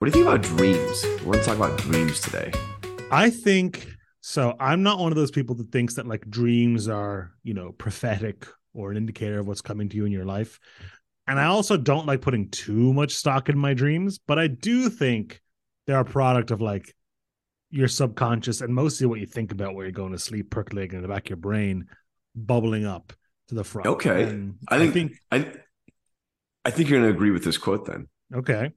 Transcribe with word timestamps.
What 0.00 0.10
do 0.10 0.18
you 0.18 0.24
think 0.24 0.34
about 0.34 0.56
dreams? 0.56 1.04
We 1.20 1.26
want 1.26 1.40
to 1.40 1.44
talk 1.44 1.56
about 1.56 1.78
dreams 1.78 2.22
today. 2.22 2.50
I 3.10 3.28
think 3.28 3.86
so. 4.22 4.56
I'm 4.58 4.82
not 4.82 4.98
one 4.98 5.12
of 5.12 5.16
those 5.16 5.30
people 5.30 5.54
that 5.56 5.70
thinks 5.70 5.92
that 5.96 6.06
like 6.06 6.24
dreams 6.30 6.88
are, 6.88 7.32
you 7.42 7.52
know, 7.52 7.72
prophetic 7.72 8.46
or 8.72 8.90
an 8.90 8.96
indicator 8.96 9.40
of 9.40 9.46
what's 9.46 9.60
coming 9.60 9.90
to 9.90 9.98
you 9.98 10.06
in 10.06 10.10
your 10.10 10.24
life. 10.24 10.58
And 11.26 11.38
I 11.38 11.44
also 11.44 11.76
don't 11.76 12.06
like 12.06 12.22
putting 12.22 12.48
too 12.48 12.94
much 12.94 13.12
stock 13.12 13.50
in 13.50 13.58
my 13.58 13.74
dreams, 13.74 14.18
but 14.26 14.38
I 14.38 14.46
do 14.46 14.88
think 14.88 15.42
they're 15.86 16.00
a 16.00 16.04
product 16.06 16.50
of 16.50 16.62
like 16.62 16.96
your 17.68 17.86
subconscious 17.86 18.62
and 18.62 18.74
mostly 18.74 19.06
what 19.06 19.20
you 19.20 19.26
think 19.26 19.52
about 19.52 19.74
where 19.74 19.84
you're 19.84 19.92
going 19.92 20.12
to 20.12 20.18
sleep 20.18 20.48
percolating 20.48 20.96
in 20.96 21.02
the 21.02 21.08
back 21.08 21.26
of 21.26 21.28
your 21.28 21.36
brain, 21.36 21.88
bubbling 22.34 22.86
up 22.86 23.12
to 23.48 23.54
the 23.54 23.64
front. 23.64 23.86
Okay. 23.86 24.22
I 24.22 24.24
think 24.24 24.56
I 24.66 24.90
think 24.90 25.12
I, 25.30 25.52
I 26.64 26.70
think 26.70 26.88
you're 26.88 27.00
going 27.00 27.12
to 27.12 27.14
agree 27.14 27.32
with 27.32 27.44
this 27.44 27.58
quote 27.58 27.84
then. 27.84 28.08
okay. 28.34 28.72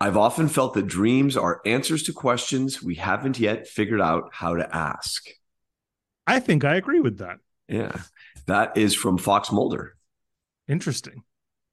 I've 0.00 0.16
often 0.16 0.48
felt 0.48 0.74
that 0.74 0.86
dreams 0.86 1.36
are 1.36 1.60
answers 1.66 2.04
to 2.04 2.12
questions 2.12 2.82
we 2.82 2.94
haven't 2.94 3.38
yet 3.38 3.66
figured 3.66 4.00
out 4.00 4.30
how 4.32 4.54
to 4.54 4.76
ask. 4.76 5.24
I 6.26 6.40
think 6.40 6.64
I 6.64 6.76
agree 6.76 7.00
with 7.00 7.18
that. 7.18 7.38
Yeah. 7.68 7.92
That 8.46 8.76
is 8.76 8.94
from 8.94 9.18
Fox 9.18 9.50
Mulder. 9.50 9.96
Interesting. 10.68 11.24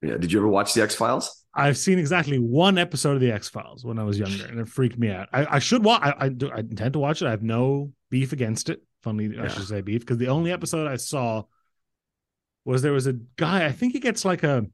Yeah. 0.02 0.18
Did 0.18 0.32
you 0.32 0.40
ever 0.40 0.48
watch 0.48 0.74
the 0.74 0.82
X 0.82 0.96
Files? 0.96 1.44
I've 1.54 1.78
seen 1.78 2.00
exactly 2.00 2.38
one 2.38 2.78
episode 2.78 3.16
of 3.16 3.22
the 3.22 3.32
X 3.32 3.48
Files 3.48 3.86
when 3.86 3.98
I 3.98 4.04
was 4.04 4.20
younger, 4.20 4.46
and 4.46 4.60
it 4.60 4.68
freaked 4.68 4.98
me 4.98 5.10
out. 5.10 5.30
I, 5.32 5.56
I 5.56 5.60
should 5.60 5.86
watch. 5.86 6.02
I, 6.04 6.14
I, 6.26 6.30
do, 6.30 6.52
I 6.52 6.60
intend 6.60 6.94
to 6.94 7.00
watch 7.00 7.22
it. 7.22 7.28
I 7.28 7.32
have 7.32 7.44
no 7.44 7.94
beef 8.10 8.34
against 8.34 8.70
it. 8.70 8.82
Funny, 9.04 9.38
I 9.40 9.48
should 9.48 9.68
say 9.68 9.82
beef 9.82 10.02
because 10.02 10.18
the 10.18 10.30
only 10.30 10.52
episode 10.52 10.88
I 10.88 10.98
saw 10.98 11.44
was 12.66 12.82
there 12.82 12.92
was 12.92 13.08
a 13.08 13.14
guy. 13.14 13.66
I 13.66 13.72
think 13.72 13.94
he 13.94 14.00
gets 14.00 14.26
like 14.26 14.44
a 14.44 14.66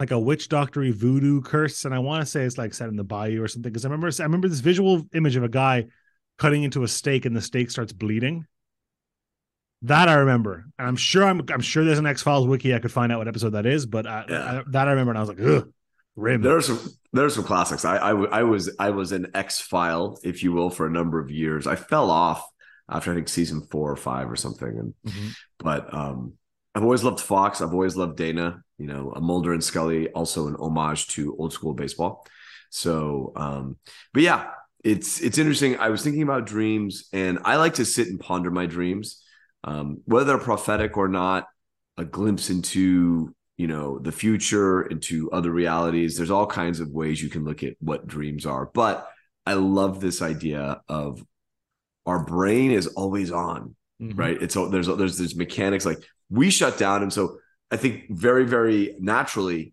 like 0.00 0.10
a 0.10 0.18
witch 0.18 0.48
doctory 0.48 0.90
voodoo 0.90 1.42
curse, 1.42 1.84
and 1.84 1.94
I 1.94 1.98
want 1.98 2.22
to 2.22 2.26
say 2.26 2.42
it's 2.44 2.58
like 2.58 2.74
set 2.74 2.88
in 2.88 2.96
the 2.96 3.04
bayou 3.04 3.42
or 3.42 3.48
something. 3.48 3.70
Because 3.70 3.84
I 3.84 3.88
remember 3.88 4.10
I 4.18 4.22
remember 4.24 4.48
this 4.48 4.60
visual 4.60 5.02
image 5.14 5.36
of 5.36 5.44
a 5.44 5.48
guy 5.48 5.86
cutting 6.38 6.62
into 6.64 6.82
a 6.82 6.88
steak, 6.88 7.26
and 7.26 7.36
the 7.36 7.42
steak 7.42 7.70
starts 7.70 7.92
bleeding. 7.92 8.46
That 9.82 10.08
I 10.08 10.14
remember, 10.14 10.64
and 10.78 10.88
I'm 10.88 10.96
sure 10.96 11.24
I'm 11.24 11.42
I'm 11.50 11.60
sure 11.60 11.84
there's 11.84 11.98
an 11.98 12.06
X 12.06 12.22
Files 12.22 12.46
wiki 12.46 12.74
I 12.74 12.80
could 12.80 12.92
find 12.92 13.12
out 13.12 13.18
what 13.18 13.28
episode 13.28 13.50
that 13.50 13.66
is, 13.66 13.86
but 13.86 14.06
I, 14.06 14.24
Yeah. 14.28 14.44
I, 14.60 14.62
that 14.70 14.88
I 14.88 14.90
remember, 14.90 15.12
and 15.12 15.18
I 15.18 15.20
was 15.22 15.28
like, 15.28 15.40
ugh. 15.40 15.72
There 16.16 16.56
are 16.56 16.60
some 16.60 16.78
there 17.14 17.24
are 17.24 17.30
some 17.30 17.44
classics. 17.44 17.84
I, 17.86 17.96
I 17.96 18.10
I 18.10 18.42
was 18.42 18.74
I 18.78 18.90
was 18.90 19.12
an 19.12 19.28
X-Phile, 19.32 20.18
if 20.22 20.42
you 20.42 20.52
will, 20.52 20.68
for 20.68 20.86
a 20.86 20.90
number 20.90 21.18
of 21.18 21.30
years. 21.30 21.66
I 21.66 21.76
fell 21.76 22.10
off 22.10 22.46
after 22.90 23.12
I 23.12 23.14
think 23.14 23.28
season 23.28 23.62
four 23.70 23.90
or 23.90 23.96
five 23.96 24.30
or 24.30 24.36
something, 24.36 24.68
and 24.68 24.94
Mhm. 25.06 25.34
but 25.58 25.94
um, 25.94 26.34
I've 26.74 26.82
always 26.82 27.02
loved 27.04 27.20
Fox. 27.20 27.62
I've 27.62 27.72
always 27.72 27.96
loved 27.96 28.16
Dana. 28.18 28.62
You 28.80 28.86
know, 28.86 29.12
a 29.14 29.20
Mulder 29.20 29.52
and 29.52 29.62
Scully, 29.62 30.08
also 30.10 30.48
an 30.48 30.56
homage 30.56 31.08
to 31.08 31.36
old 31.38 31.52
school 31.52 31.74
baseball. 31.74 32.26
So, 32.70 33.32
um, 33.36 33.76
but 34.14 34.22
yeah, 34.22 34.50
it's 34.82 35.20
it's 35.20 35.38
interesting. 35.38 35.78
I 35.78 35.90
was 35.90 36.02
thinking 36.02 36.22
about 36.22 36.46
dreams, 36.46 37.08
and 37.12 37.38
I 37.44 37.56
like 37.56 37.74
to 37.74 37.84
sit 37.84 38.08
and 38.08 38.18
ponder 38.18 38.50
my 38.50 38.66
dreams, 38.66 39.22
um, 39.64 40.00
whether 40.06 40.24
they're 40.24 40.38
prophetic 40.38 40.96
or 40.96 41.08
not. 41.08 41.46
A 41.98 42.04
glimpse 42.06 42.48
into 42.48 43.34
you 43.58 43.66
know 43.66 43.98
the 43.98 44.12
future, 44.12 44.82
into 44.82 45.30
other 45.30 45.50
realities. 45.50 46.16
There's 46.16 46.30
all 46.30 46.46
kinds 46.46 46.80
of 46.80 46.88
ways 46.90 47.22
you 47.22 47.28
can 47.28 47.44
look 47.44 47.62
at 47.62 47.74
what 47.80 48.06
dreams 48.06 48.46
are, 48.46 48.70
but 48.72 49.06
I 49.44 49.54
love 49.54 50.00
this 50.00 50.22
idea 50.22 50.80
of 50.88 51.22
our 52.06 52.24
brain 52.24 52.70
is 52.70 52.86
always 52.86 53.30
on 53.30 53.76
Mhm. 54.00 54.18
right? 54.18 54.42
It's 54.42 54.54
there's 54.54 54.86
there's 54.86 55.18
there's 55.18 55.36
mechanics 55.36 55.84
like 55.84 55.98
we 56.30 56.48
shut 56.48 56.78
down, 56.78 57.02
and 57.02 57.12
so 57.12 57.36
I 57.70 57.76
think 57.76 58.06
very 58.10 58.44
very 58.44 58.96
naturally, 58.98 59.72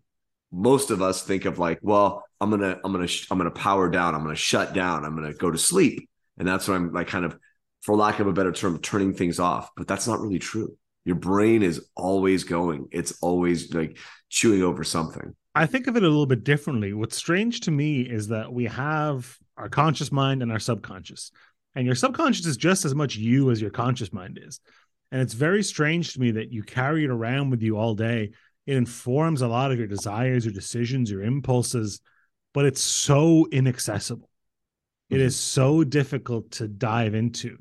most 0.52 0.92
of 0.92 1.02
us 1.02 1.24
think 1.24 1.46
of 1.46 1.60
like, 1.60 1.80
well, 1.82 2.24
I'm 2.40 2.50
gonna 2.50 2.80
I'm 2.84 2.92
gonna 2.92 3.08
I'm 3.32 3.38
gonna 3.38 3.52
power 3.52 3.90
down, 3.90 4.16
I'm 4.16 4.24
gonna 4.24 4.36
shut 4.36 4.74
down, 4.74 5.06
I'm 5.06 5.16
gonna 5.16 5.34
go 5.34 5.52
to 5.52 5.58
sleep, 5.58 6.10
and 6.38 6.48
that's 6.48 6.68
what 6.68 6.76
I'm 6.76 6.94
like 6.94 7.08
kind 7.08 7.26
of, 7.26 7.38
for 7.82 7.96
lack 7.96 8.20
of 8.20 8.28
a 8.28 8.34
better 8.34 8.52
term, 8.52 8.80
turning 8.80 9.14
things 9.14 9.40
off. 9.40 9.70
But 9.76 9.88
that's 9.88 10.08
not 10.08 10.20
really 10.20 10.40
true. 10.40 10.78
Your 11.06 11.16
brain 11.16 11.64
is 11.64 11.88
always 11.96 12.44
going. 12.44 12.88
It's 12.92 13.14
always 13.22 13.74
like 13.74 13.98
chewing 14.30 14.62
over 14.62 14.84
something. 14.84 15.36
I 15.56 15.66
think 15.66 15.88
of 15.88 15.96
it 15.96 16.04
a 16.04 16.08
little 16.08 16.28
bit 16.28 16.44
differently. 16.44 16.94
What's 16.94 17.16
strange 17.16 17.62
to 17.62 17.72
me 17.72 18.02
is 18.02 18.28
that 18.28 18.54
we 18.54 18.66
have 18.66 19.38
our 19.58 19.70
conscious 19.70 20.12
mind 20.12 20.44
and 20.44 20.52
our 20.52 20.60
subconscious. 20.60 21.32
And 21.76 21.86
your 21.86 21.96
subconscious 21.96 22.46
is 22.46 22.58
just 22.58 22.86
as 22.86 22.94
much 22.94 23.16
you 23.16 23.50
as 23.52 23.62
your 23.62 23.72
conscious 23.72 24.14
mind 24.14 24.40
is. 24.42 24.60
And 25.12 25.22
it's 25.22 25.34
very 25.34 25.64
strange 25.64 26.14
to 26.14 26.20
me 26.20 26.32
that 26.32 26.52
you 26.52 26.64
carry 26.64 27.06
it 27.06 27.10
around 27.10 27.50
with 27.50 27.62
you 27.62 27.78
all 27.78 27.96
day. 27.96 28.32
It 28.66 28.76
informs 28.76 29.42
a 29.42 29.48
lot 29.48 29.72
of 29.72 29.78
your 29.78 29.88
desires, 29.88 30.46
your 30.46 30.54
decisions, 30.54 31.10
your 31.10 31.24
impulses, 31.24 32.02
but 32.54 32.66
it's 32.66 32.82
so 32.82 33.48
inaccessible. 33.52 34.30
It 35.10 35.18
Mhm. 35.18 35.22
is 35.22 35.38
so 35.38 35.84
difficult 35.84 36.52
to 36.52 36.68
dive 36.68 37.14
into. 37.16 37.58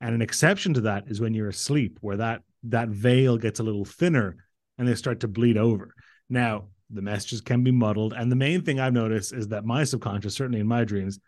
And 0.00 0.14
an 0.14 0.22
exception 0.22 0.74
to 0.74 0.80
that 0.82 1.08
is 1.08 1.20
when 1.20 1.34
you're 1.34 1.48
asleep, 1.48 1.98
where 2.00 2.16
that 2.16 2.42
that 2.64 2.88
veil 2.88 3.38
gets 3.38 3.60
a 3.60 3.62
little 3.62 3.84
thinner 3.84 4.36
and 4.78 4.88
they 4.88 4.94
start 4.94 5.20
to 5.20 5.28
bleed 5.28 5.56
over. 5.56 5.94
Now, 6.28 6.70
the 6.90 7.02
messages 7.02 7.40
can 7.40 7.62
be 7.62 7.70
muddled. 7.70 8.12
And 8.12 8.32
the 8.32 8.36
main 8.36 8.62
thing 8.62 8.80
I've 8.80 8.92
noticed 8.92 9.32
is 9.32 9.48
that 9.48 9.64
my 9.64 9.84
subconscious, 9.84 10.34
certainly 10.34 10.60
in 10.60 10.66
my 10.66 10.84
dreams, 10.84 11.20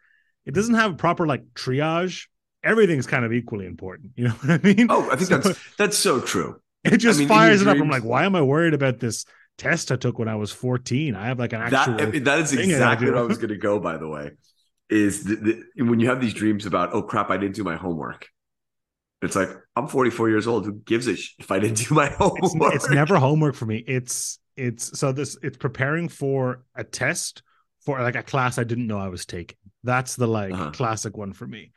it 0.47 0.54
doesn't 0.54 0.75
have 0.75 0.92
a 0.92 0.97
proper 0.97 1.27
like 1.27 1.44
triage. 1.54 2.27
Everything's 2.62 3.06
kind 3.06 3.25
of 3.25 3.32
equally 3.32 3.66
important. 3.66 4.12
You 4.16 4.28
know 4.28 4.34
what 4.34 4.50
I 4.50 4.59
mean? 4.62 4.87
Oh, 4.91 5.09
I 5.10 5.16
think 5.16 5.28
So 5.28 5.38
that's 5.38 5.60
that's 5.78 5.97
so 5.98 6.21
true. 6.21 6.60
it 6.84 6.98
just 6.98 7.19
mean, 7.19 7.28
fires 7.28 7.60
it 7.62 7.65
your 7.65 7.75
up. 7.75 7.81
I'm 7.81 7.91
like, 7.91 8.04
why 8.04 8.25
am 8.25 8.37
I 8.37 8.43
worried 8.43 8.75
about 8.75 9.00
this 9.00 9.25
test 9.59 9.93
I 9.93 9.97
took 9.97 10.19
when 10.19 10.28
I 10.28 10.37
was 10.37 10.53
14? 10.53 11.15
I 11.15 11.26
have 11.26 11.38
like 11.38 11.53
an 11.53 11.60
actual. 11.62 11.97
That 11.97 12.25
that 12.25 12.38
is 12.41 12.50
thing 12.50 12.60
I 12.60 12.75
exactly 12.75 13.10
what 13.10 13.19
I 13.19 13.22
was 13.22 13.38
going 13.43 13.48
to 13.50 13.56
go. 13.56 13.78
By 13.81 13.97
the 13.97 14.09
way, 14.09 14.32
is 14.88 15.25
the, 15.25 15.37
the, 15.76 15.82
when 15.84 16.00
you 16.00 16.09
have 16.09 16.21
these 16.21 16.34
dreams 16.34 16.66
about, 16.66 16.93
oh 16.94 17.03
crap, 17.03 17.31
I 17.31 17.37
didn't 17.37 17.54
do 17.56 17.65
my 17.65 17.76
homework. 17.76 18.28
It's 19.22 19.37
like 19.37 19.50
I'm 19.77 19.87
44 19.88 20.28
years 20.31 20.47
old. 20.47 20.65
Who 20.66 20.72
gives 20.72 21.06
a 21.06 21.16
sh- 21.16 21.34
if 21.38 21.50
I 21.50 21.59
didn't 21.59 21.88
do 21.88 21.94
my 21.94 22.15
it's, 22.34 22.53
homework? 22.53 22.75
it's 22.75 22.88
never 22.88 23.16
homework 23.19 23.54
for 23.54 23.66
me. 23.66 23.78
It's 23.87 24.38
it's 24.56 24.98
so 24.98 25.12
this 25.12 25.37
it's 25.42 25.56
preparing 25.56 26.09
for 26.09 26.65
a 26.75 26.84
test 26.84 27.42
for 27.84 28.00
like 28.00 28.16
a 28.16 28.22
class 28.22 28.59
I 28.59 28.65
didn't 28.65 28.87
know 28.87 28.98
I 28.98 29.09
was 29.09 29.27
taking. 29.27 29.56
That's 29.84 30.16
the 30.16 30.27
like 30.27 30.53
Uh-huh. 30.53 30.71
classic 30.72 31.16
one 31.16 31.32
for 31.32 31.47
me. 31.47 31.72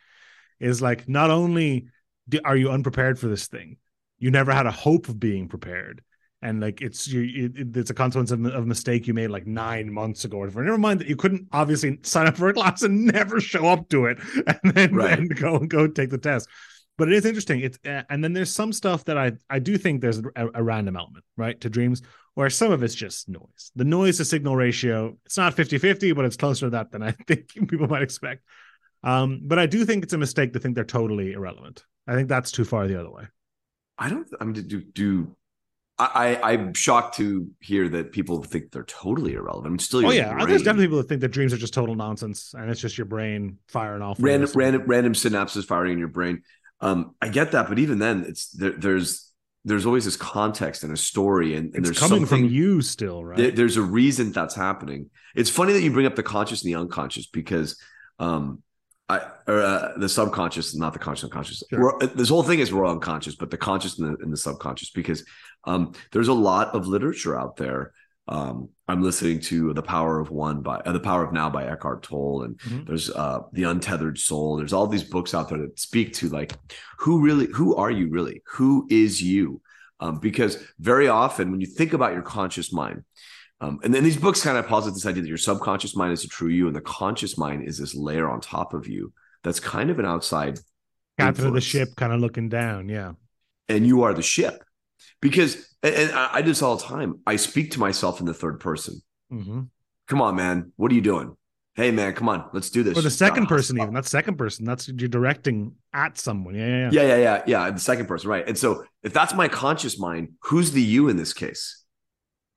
Is 0.64 0.82
like 0.82 1.10
not 1.10 1.30
only 1.30 1.88
do, 2.30 2.40
are 2.46 2.56
you 2.56 2.72
unprepared 2.72 3.20
for 3.20 3.28
this 3.28 3.48
thing, 3.48 3.78
you 4.18 4.32
never 4.32 4.52
had 4.54 4.66
a 4.66 4.72
hope 4.72 5.10
of 5.10 5.20
being 5.20 5.48
prepared, 5.50 6.02
and 6.42 6.62
like 6.62 6.82
it's 6.82 7.08
you, 7.08 7.52
it, 7.56 7.76
it's 7.76 7.90
a 7.90 7.94
consequence 7.94 8.32
of, 8.32 8.40
mistake 8.66 9.06
you 9.08 9.14
made 9.14 9.28
like 9.30 9.46
nine 9.46 9.92
months 9.92 10.24
ago 10.26 10.38
or 10.38 10.42
whatever. 10.42 10.64
Never 10.64 10.78
mind 10.78 11.02
that 11.02 11.08
you 11.08 11.16
couldn't 11.18 11.48
obviously 11.52 12.00
sign 12.04 12.28
up 12.28 12.38
for 12.38 12.50
a 12.50 12.54
class 12.54 12.82
and 12.84 13.06
never 13.14 13.40
show 13.42 13.68
up 13.68 13.90
to 13.90 14.06
it, 14.06 14.20
and 14.64 14.74
then 14.74 14.96
Right. 14.96 15.20
and 15.20 15.36
go 15.36 15.58
and 15.58 15.70
go 15.70 15.88
take 15.88 16.10
the 16.10 16.18
test. 16.18 16.48
But 16.98 17.08
it 17.08 17.16
is 17.16 17.26
interesting. 17.26 17.60
It's 17.62 17.78
uh, 17.86 18.04
and 18.10 18.24
then 18.24 18.34
there's 18.34 18.52
some 18.52 18.72
stuff 18.72 19.04
that 19.06 19.18
i 19.18 19.32
i 19.50 19.60
do 19.60 19.78
think 19.78 20.00
there's 20.02 20.20
a, 20.36 20.48
a 20.54 20.64
random 20.64 20.96
element 20.96 21.26
right 21.38 21.60
to 21.62 21.70
dreams 21.70 22.02
where 22.36 22.50
some 22.50 22.72
of 22.72 22.84
it's 22.84 22.96
just 22.96 23.28
noise. 23.30 23.72
The 23.76 23.84
noise 23.84 24.18
to 24.18 24.26
signal 24.26 24.56
ratio 24.56 25.18
it's 25.26 25.38
not 25.38 25.54
50 25.56 25.78
50 25.78 26.14
but 26.14 26.26
it's 26.26 26.38
closer 26.38 26.68
to 26.68 26.70
that 26.72 26.92
than 26.92 27.02
i 27.04 27.12
think 27.28 27.50
people 27.68 27.88
might 27.88 28.04
expect 28.04 28.44
um 29.04 29.42
but 29.44 29.60
i 29.60 29.66
do 29.66 29.86
think 29.86 30.04
it's 30.04 30.14
a 30.14 30.18
mistake 30.18 30.54
to 30.54 30.60
think 30.60 30.76
they're 30.76 30.84
totally 30.84 31.34
irrelevant 31.34 31.86
i 32.08 32.14
think 32.16 32.28
that's 32.30 32.52
too 32.52 32.64
far 32.66 32.88
the 32.88 33.00
other 33.00 33.12
way 33.12 33.24
I 34.00 34.10
don't. 34.10 34.28
I 34.42 34.44
mean, 34.46 34.56
do 34.68 34.82
do. 34.82 35.36
I, 36.00 36.36
I 36.42 36.52
I'm 36.54 36.74
shocked 36.74 37.18
to 37.18 37.48
hear 37.60 37.88
that 37.90 38.12
people 38.12 38.42
think 38.44 38.72
they're 38.72 38.84
totally 38.86 39.34
irrelevant. 39.34 39.68
I'm 39.74 39.80
still. 39.80 40.04
oh 40.08 40.10
yeah 40.10 40.34
brain. 40.34 40.48
there's 40.48 40.64
definitely 40.64 40.86
people 40.88 40.98
that 40.98 41.08
think 41.08 41.22
that 41.22 41.28
dreams 41.30 41.54
are 41.54 41.58
just 41.58 41.76
total 41.76 41.94
nonsense 41.94 42.56
and 42.58 42.72
it's 42.72 42.82
just 42.82 42.98
your 42.98 43.06
brain 43.06 43.60
firing 43.68 44.02
off 44.02 44.18
random 44.20 44.50
random 44.56 44.84
random 44.88 45.14
synapses 45.14 45.64
firing 45.64 45.94
in 45.94 46.00
your 46.00 46.08
brain. 46.08 46.42
Um, 46.82 47.14
I 47.22 47.30
get 47.30 47.52
that, 47.52 47.70
but 47.70 47.78
even 47.78 48.00
then, 48.00 48.26
it's 48.28 48.50
there, 48.50 48.72
there's 48.72 49.32
there's 49.64 49.86
always 49.86 50.06
this 50.06 50.18
context 50.18 50.84
and 50.84 50.92
a 50.92 50.98
story, 50.98 51.56
and, 51.56 51.68
and 51.68 51.86
it's 51.86 51.90
there's 51.90 52.00
coming 52.00 52.26
something 52.26 52.46
from 52.48 52.54
you 52.54 52.82
still 52.82 53.24
right 53.24 53.38
there- 53.38 53.52
there's 53.52 53.78
a 53.78 53.84
reason 53.84 54.32
that's 54.32 54.56
happening. 54.56 55.12
It's 55.36 55.52
funny 55.52 55.74
that 55.74 55.82
you 55.84 55.92
bring 55.92 56.08
up 56.08 56.16
the 56.16 56.24
conscious 56.24 56.64
and 56.64 56.74
the 56.74 56.80
unconscious 56.80 57.28
because 57.28 57.80
um 58.18 58.64
I 59.10 59.22
or 59.48 59.62
uh, 59.62 59.98
the 59.98 60.08
subconscious, 60.08 60.76
not 60.76 60.94
the 60.94 61.00
conscious 61.00 61.26
unconscious. 61.26 61.62
Sure. 61.70 62.00
This 62.16 62.30
whole 62.30 62.44
thing 62.44 62.60
is 62.60 62.74
we're 62.74 62.88
unconscious, 62.88 63.36
but 63.36 63.52
the 63.52 63.58
conscious 63.58 64.00
and 64.00 64.18
the, 64.18 64.24
and 64.24 64.32
the 64.32 64.38
subconscious 64.38 64.92
because 64.92 65.26
um 65.66 65.94
there's 66.12 66.30
a 66.30 66.34
lot 66.34 66.74
of 66.76 66.88
literature 66.88 67.38
out 67.40 67.58
there. 67.58 67.92
Um, 68.30 68.70
I'm 68.88 69.04
listening 69.04 69.42
to 69.42 69.74
The 69.74 69.84
Power 69.84 70.20
of 70.22 70.32
One 70.32 70.62
by 70.62 70.78
uh, 70.78 70.94
The 70.94 71.02
Power 71.02 71.26
of 71.26 71.34
Now 71.34 71.50
by 71.50 71.66
Eckhart 71.66 72.04
Tolle, 72.04 72.44
and 72.44 72.58
Mhm. 72.60 72.88
there's 72.88 73.10
uh 73.10 73.40
The 73.52 73.64
Untethered 73.64 74.18
Soul. 74.18 74.56
There's 74.58 74.72
all 74.74 74.88
these 74.88 75.04
books 75.04 75.34
out 75.34 75.50
there 75.50 75.58
that 75.60 75.78
speak 75.80 76.14
to 76.16 76.30
like 76.30 76.54
who 77.00 77.20
really, 77.22 77.48
who 77.48 77.76
are 77.76 77.92
you 77.92 78.10
really? 78.10 78.42
Who 78.54 78.88
is 78.90 79.22
you? 79.22 79.62
Um, 80.00 80.20
because 80.20 80.58
very 80.80 81.08
often 81.10 81.52
when 81.52 81.60
you 81.62 81.68
think 81.68 81.92
about 81.94 82.14
your 82.14 82.22
conscious 82.22 82.72
mind, 82.72 83.04
um, 83.64 83.80
and 83.84 83.94
then 83.94 84.04
these 84.04 84.18
books 84.18 84.44
kind 84.44 84.58
of 84.58 84.68
posit 84.68 84.94
this 84.94 85.06
idea 85.06 85.24
that 85.24 85.30
your 85.30 85.38
subconscious 85.38 85.96
mind 85.96 86.14
is 86.14 86.24
a 86.24 86.28
true 86.28 86.50
you, 86.50 86.68
and 86.68 86.76
the 86.76 86.82
conscious 86.82 87.38
mind 87.38 87.68
is 87.68 87.78
this 87.78 87.96
layer 87.96 88.30
on 88.30 88.42
top 88.42 88.74
of 88.74 88.88
you 88.88 89.14
that's 89.44 89.60
kind 89.60 89.90
of 89.90 90.00
an 90.00 90.06
outside 90.06 90.60
captain 91.18 91.48
of 91.48 91.54
the 91.54 91.62
ship 91.62 91.90
kind 91.96 92.12
of 92.12 92.20
looking 92.20 92.50
down 92.50 92.90
yeah 92.90 93.14
and 93.70 93.88
you 93.88 94.04
are 94.04 94.14
the 94.14 94.22
ship. 94.22 94.64
Because, 95.22 95.70
and, 95.82 96.12
I, 96.12 96.30
I 96.34 96.42
do 96.42 96.50
this 96.50 96.62
all 96.62 96.76
the 96.76 96.84
time. 96.84 97.20
I 97.26 97.38
speak 97.38 97.72
to 97.72 97.80
myself 97.80 98.20
in 98.20 98.26
the 98.26 98.34
third 98.34 98.60
person. 98.60 99.02
hmm 99.30 99.62
Come 100.08 100.22
on, 100.22 100.36
man. 100.36 100.74
What 100.76 100.92
are 100.92 100.96
you 100.96 101.02
doing? 101.02 101.36
hey 101.76 101.90
man, 101.90 102.14
come 102.14 102.30
on, 102.30 102.48
let's 102.54 102.70
do 102.70 102.84
this. 102.84 102.96
Or 102.96 103.02
the 103.02 103.10
second 103.10 103.48
person, 103.48 103.80
even 103.80 103.96
that 103.96 104.06
second 104.06 104.38
person, 104.38 104.64
that's 104.64 104.88
you're 104.88 105.10
directing 105.10 105.74
at 105.92 106.20
someone. 106.20 106.54
Yeah, 106.54 106.68
yeah, 106.68 106.90
yeah, 106.92 107.02
yeah, 107.02 107.18
yeah, 107.18 107.44
yeah. 107.48 107.72
The 107.72 107.80
second 107.80 108.06
person, 108.06 108.30
right? 108.30 108.48
And 108.48 108.56
so 108.56 108.84
if 109.02 109.12
that's 109.12 109.34
my 109.34 109.48
conscious 109.48 109.98
mind, 109.98 110.34
who's 110.42 110.72
the 110.72 110.84
you 110.84 111.10
in 111.10 111.18
this 111.18 111.34
case? 111.34 111.83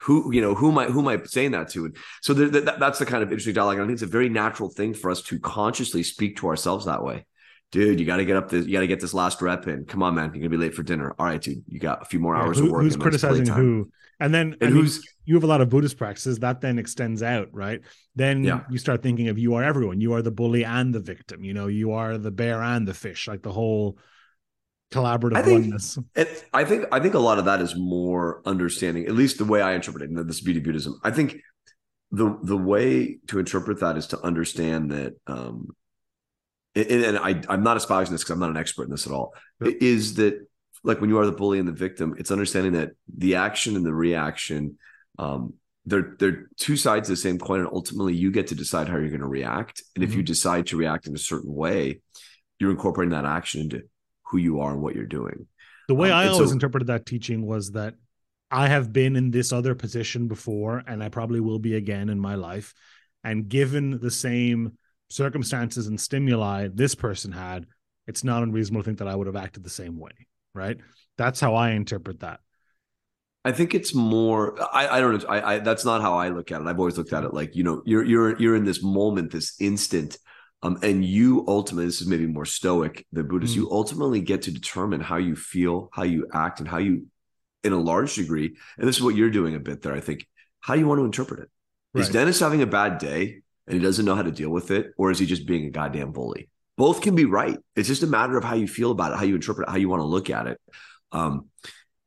Who 0.06 0.32
you 0.32 0.40
know 0.40 0.54
who 0.54 0.70
am 0.70 0.78
I 0.78 0.86
who 0.86 1.00
am 1.00 1.08
I 1.08 1.22
saying 1.24 1.50
that 1.50 1.68
to? 1.70 1.86
And 1.86 1.96
so 2.22 2.32
that's 2.32 2.98
the 2.98 3.06
kind 3.06 3.22
of 3.22 3.30
interesting 3.30 3.54
dialogue. 3.54 3.78
I 3.78 3.82
think 3.82 3.92
it's 3.92 4.02
a 4.02 4.06
very 4.06 4.28
natural 4.28 4.68
thing 4.68 4.94
for 4.94 5.10
us 5.10 5.20
to 5.22 5.38
consciously 5.38 6.02
speak 6.02 6.36
to 6.38 6.48
ourselves 6.48 6.86
that 6.86 7.02
way. 7.02 7.26
Dude, 7.72 7.98
you 7.98 8.06
got 8.06 8.18
to 8.18 8.24
get 8.24 8.36
up 8.36 8.48
this. 8.48 8.66
You 8.66 8.72
got 8.72 8.80
to 8.80 8.86
get 8.86 9.00
this 9.00 9.12
last 9.12 9.42
rep 9.42 9.66
in. 9.66 9.84
Come 9.84 10.02
on, 10.02 10.14
man. 10.14 10.30
You're 10.32 10.42
gonna 10.42 10.50
be 10.50 10.56
late 10.56 10.74
for 10.74 10.84
dinner. 10.84 11.14
All 11.18 11.26
right, 11.26 11.40
dude. 11.40 11.64
You 11.66 11.80
got 11.80 12.02
a 12.02 12.04
few 12.04 12.20
more 12.20 12.36
hours 12.36 12.58
yeah, 12.58 12.62
who, 12.62 12.66
of 12.68 12.72
work. 12.72 12.82
Who's 12.82 12.96
criticizing 12.96 13.46
who? 13.46 13.90
And 14.20 14.32
then 14.32 14.56
and 14.60 14.70
who's 14.72 15.04
you 15.24 15.34
have 15.34 15.44
a 15.44 15.48
lot 15.48 15.60
of 15.60 15.68
Buddhist 15.68 15.98
practices 15.98 16.38
that 16.38 16.60
then 16.60 16.78
extends 16.78 17.22
out, 17.22 17.48
right? 17.52 17.80
Then 18.14 18.44
yeah. 18.44 18.60
you 18.70 18.78
start 18.78 19.02
thinking 19.02 19.28
of 19.28 19.38
you 19.38 19.54
are 19.54 19.64
everyone. 19.64 20.00
You 20.00 20.14
are 20.14 20.22
the 20.22 20.30
bully 20.30 20.64
and 20.64 20.94
the 20.94 21.00
victim. 21.00 21.44
You 21.44 21.52
know, 21.52 21.66
you 21.66 21.92
are 21.92 22.16
the 22.16 22.30
bear 22.30 22.62
and 22.62 22.86
the 22.86 22.94
fish. 22.94 23.26
Like 23.26 23.42
the 23.42 23.52
whole 23.52 23.98
collaborative 24.92 25.36
I 25.36 25.42
think, 25.42 25.62
oneness. 25.62 25.98
It, 26.14 26.44
I 26.52 26.64
think 26.64 26.86
I 26.92 27.00
think 27.00 27.14
a 27.14 27.18
lot 27.18 27.38
of 27.38 27.44
that 27.46 27.60
is 27.60 27.74
more 27.76 28.42
understanding, 28.44 29.06
at 29.06 29.14
least 29.14 29.38
the 29.38 29.44
way 29.44 29.60
I 29.60 29.74
interpret 29.74 30.02
it 30.04 30.10
in 30.10 30.26
this 30.26 30.40
beauty 30.40 30.60
Buddhism. 30.60 31.00
I 31.02 31.10
think 31.10 31.36
the 32.10 32.38
the 32.42 32.56
way 32.56 33.18
to 33.28 33.38
interpret 33.38 33.80
that 33.80 33.96
is 33.96 34.06
to 34.08 34.20
understand 34.20 34.92
that 34.92 35.14
um 35.26 35.68
and, 36.76 37.04
and 37.04 37.18
I 37.18 37.42
I'm 37.48 37.62
not 37.62 37.76
espousing 37.76 38.12
this 38.12 38.22
because 38.22 38.34
I'm 38.34 38.40
not 38.40 38.50
an 38.50 38.56
expert 38.56 38.84
in 38.84 38.90
this 38.90 39.06
at 39.06 39.12
all. 39.12 39.34
Yep. 39.60 39.74
Is 39.80 40.14
that 40.14 40.46
like 40.84 41.00
when 41.00 41.10
you 41.10 41.18
are 41.18 41.26
the 41.26 41.32
bully 41.32 41.58
and 41.58 41.66
the 41.66 41.72
victim, 41.72 42.14
it's 42.18 42.30
understanding 42.30 42.72
that 42.74 42.90
the 43.16 43.34
action 43.34 43.76
and 43.76 43.84
the 43.84 43.94
reaction, 43.94 44.78
um, 45.18 45.54
they're 45.84 46.14
they're 46.18 46.48
two 46.58 46.76
sides 46.76 47.08
of 47.08 47.14
the 47.14 47.20
same 47.20 47.38
coin, 47.38 47.60
and 47.60 47.68
ultimately 47.72 48.14
you 48.14 48.30
get 48.30 48.48
to 48.48 48.54
decide 48.54 48.88
how 48.88 48.96
you're 48.96 49.08
going 49.08 49.20
to 49.20 49.26
react. 49.26 49.82
And 49.94 50.04
mm-hmm. 50.04 50.10
if 50.10 50.16
you 50.16 50.22
mm-hmm. 50.22 50.26
decide 50.26 50.66
to 50.68 50.76
react 50.76 51.06
in 51.06 51.14
a 51.14 51.18
certain 51.18 51.52
way, 51.52 52.00
you're 52.58 52.70
incorporating 52.70 53.12
that 53.12 53.24
action 53.24 53.62
into 53.62 53.82
who 54.28 54.38
you 54.38 54.60
are 54.60 54.72
and 54.72 54.82
what 54.82 54.94
you're 54.94 55.06
doing. 55.06 55.46
The 55.88 55.94
way 55.94 56.10
um, 56.10 56.18
I 56.18 56.28
always 56.28 56.48
so, 56.48 56.52
interpreted 56.52 56.88
that 56.88 57.06
teaching 57.06 57.46
was 57.46 57.72
that 57.72 57.94
I 58.50 58.68
have 58.68 58.92
been 58.92 59.16
in 59.16 59.30
this 59.30 59.52
other 59.52 59.74
position 59.74 60.28
before, 60.28 60.82
and 60.86 61.02
I 61.02 61.08
probably 61.08 61.40
will 61.40 61.58
be 61.58 61.74
again 61.74 62.08
in 62.08 62.20
my 62.20 62.34
life. 62.34 62.74
And 63.24 63.48
given 63.48 63.98
the 63.98 64.10
same 64.10 64.78
circumstances 65.10 65.86
and 65.86 66.00
stimuli 66.00 66.68
this 66.72 66.94
person 66.94 67.32
had, 67.32 67.66
it's 68.06 68.24
not 68.24 68.42
unreasonable 68.42 68.82
to 68.82 68.86
think 68.86 68.98
that 68.98 69.08
I 69.08 69.16
would 69.16 69.26
have 69.26 69.36
acted 69.36 69.64
the 69.64 69.70
same 69.70 69.98
way. 69.98 70.12
Right. 70.54 70.78
That's 71.18 71.40
how 71.40 71.54
I 71.54 71.70
interpret 71.70 72.20
that. 72.20 72.40
I 73.44 73.52
think 73.52 73.74
it's 73.74 73.94
more. 73.94 74.60
I, 74.74 74.88
I 74.88 75.00
don't 75.00 75.22
know. 75.22 75.28
I, 75.28 75.54
I 75.54 75.58
that's 75.60 75.84
not 75.84 76.02
how 76.02 76.14
I 76.14 76.30
look 76.30 76.50
at 76.50 76.60
it. 76.60 76.66
I've 76.66 76.80
always 76.80 76.98
looked 76.98 77.12
at 77.12 77.22
it 77.22 77.32
like 77.32 77.54
you 77.54 77.62
know 77.62 77.80
you're 77.86 78.02
you're 78.02 78.36
you're 78.40 78.56
in 78.56 78.64
this 78.64 78.82
moment, 78.82 79.30
this 79.30 79.54
instant, 79.60 80.18
um, 80.62 80.78
and 80.82 81.04
you 81.04 81.44
ultimately, 81.46 81.86
this 81.86 82.00
is 82.00 82.08
maybe 82.08 82.26
more 82.26 82.44
stoic 82.44 83.06
than 83.12 83.28
Buddhist, 83.28 83.54
mm. 83.54 83.58
you 83.58 83.70
ultimately 83.70 84.20
get 84.20 84.42
to 84.42 84.50
determine 84.50 85.00
how 85.00 85.16
you 85.16 85.36
feel, 85.36 85.90
how 85.92 86.02
you 86.02 86.26
act, 86.32 86.60
and 86.60 86.68
how 86.68 86.78
you, 86.78 87.06
in 87.62 87.72
a 87.72 87.78
large 87.78 88.14
degree, 88.14 88.56
and 88.78 88.88
this 88.88 88.96
is 88.96 89.02
what 89.02 89.16
you're 89.16 89.30
doing 89.30 89.54
a 89.54 89.60
bit 89.60 89.82
there, 89.82 89.94
I 89.94 90.00
think, 90.00 90.26
how 90.60 90.74
do 90.74 90.80
you 90.80 90.86
want 90.86 91.00
to 91.00 91.04
interpret 91.04 91.40
it? 91.40 91.50
Right. 91.94 92.02
Is 92.02 92.08
Denis 92.08 92.40
having 92.40 92.62
a 92.62 92.66
bad 92.66 92.98
day 92.98 93.42
and 93.66 93.76
he 93.76 93.84
doesn't 93.84 94.04
know 94.04 94.14
how 94.14 94.22
to 94.22 94.32
deal 94.32 94.50
with 94.50 94.70
it? 94.70 94.92
Or 94.96 95.10
is 95.10 95.18
he 95.18 95.26
just 95.26 95.46
being 95.46 95.66
a 95.66 95.70
goddamn 95.70 96.12
bully? 96.12 96.48
Both 96.76 97.00
can 97.00 97.14
be 97.14 97.24
right. 97.24 97.58
It's 97.74 97.88
just 97.88 98.02
a 98.02 98.06
matter 98.06 98.36
of 98.36 98.44
how 98.44 98.54
you 98.54 98.68
feel 98.68 98.90
about 98.90 99.12
it, 99.12 99.18
how 99.18 99.24
you 99.24 99.34
interpret 99.34 99.68
it, 99.68 99.70
how 99.70 99.78
you 99.78 99.88
want 99.88 100.00
to 100.00 100.06
look 100.06 100.28
at 100.28 100.46
it. 100.46 100.60
Um, 101.12 101.46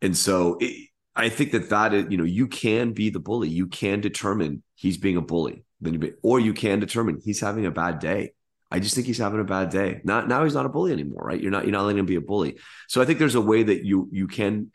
and 0.01 0.15
so 0.15 0.57
it, 0.59 0.89
I 1.15 1.29
think 1.29 1.51
that 1.53 1.69
that 1.69 1.93
is, 1.93 2.05
you 2.09 2.17
know, 2.17 2.23
you 2.23 2.47
can 2.47 2.93
be 2.93 3.09
the 3.09 3.19
bully. 3.19 3.49
You 3.49 3.67
can 3.67 3.99
determine 3.99 4.63
he's 4.75 4.97
being 4.97 5.17
a 5.17 5.21
bully. 5.21 5.63
Then 5.81 5.93
you 5.93 5.99
be, 5.99 6.13
or 6.21 6.39
you 6.39 6.53
can 6.53 6.79
determine 6.79 7.19
he's 7.23 7.39
having 7.39 7.65
a 7.65 7.71
bad 7.71 7.99
day 7.99 8.33
I 8.71 8.79
just 8.79 8.93
think 8.95 9.07
he's 9.07 9.17
having 9.17 9.39
a 9.39 9.45
bad 9.45 9.69
day. 9.69 10.01
Not 10.03 10.27
now 10.27 10.43
he's 10.43 10.53
not 10.53 10.65
a 10.65 10.69
bully 10.69 10.91
anymore, 10.91 11.23
right? 11.23 11.41
You're 11.41 11.51
not 11.51 11.63
you're 11.63 11.71
not 11.71 11.83
letting 11.83 11.99
him 11.99 12.05
be 12.05 12.15
a 12.15 12.21
bully. 12.21 12.57
So 12.87 13.01
I 13.01 13.05
think 13.05 13.19
there's 13.19 13.35
a 13.35 13.41
way 13.41 13.63
that 13.63 13.83
you 13.83 14.07
you 14.11 14.27
can 14.27 14.71